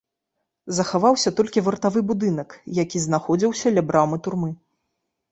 Захаваўся 0.77 1.31
толькі 1.39 1.61
вартавы 1.67 2.01
будынак, 2.11 2.55
які 2.77 3.01
знаходзіўся 3.03 3.73
ля 3.75 3.83
брамы 3.91 4.19
турмы. 4.29 4.49